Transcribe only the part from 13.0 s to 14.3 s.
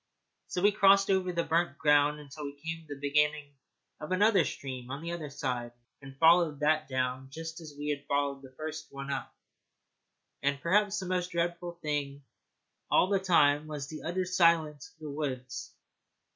the time was the utter